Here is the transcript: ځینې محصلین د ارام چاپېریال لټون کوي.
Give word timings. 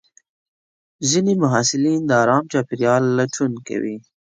ځینې 1.09 1.33
محصلین 1.43 2.01
د 2.05 2.11
ارام 2.23 2.43
چاپېریال 2.51 3.03
لټون 3.17 3.51
کوي. 3.67 3.97